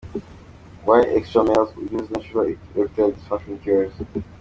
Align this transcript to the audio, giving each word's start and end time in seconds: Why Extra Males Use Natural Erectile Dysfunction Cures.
Why 0.83 1.03
Extra 1.03 1.43
Males 1.43 1.77
Use 1.77 2.09
Natural 2.09 2.55
Erectile 2.75 3.11
Dysfunction 3.11 3.61
Cures. 3.61 3.93